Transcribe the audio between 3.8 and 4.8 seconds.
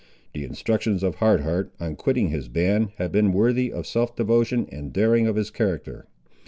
the self devotion